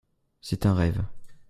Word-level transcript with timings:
C’est 0.41 0.65
un 0.65 0.73
rêve 0.73 0.99